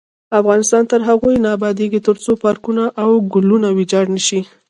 [0.39, 4.39] افغانستان تر هغو نه ابادیږي، ترڅو پارکونه او ګلونه ویجاړ نشي.